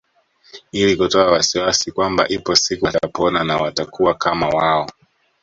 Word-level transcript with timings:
Ili 0.71 0.95
kutoa 0.97 1.31
wasiwasi 1.31 1.91
kwamba 1.91 2.27
ipo 2.27 2.55
siku 2.55 2.85
watapona 2.85 3.43
na 3.43 3.57
watakuwa 3.57 4.13
kama 4.13 4.47
wao 4.49 4.89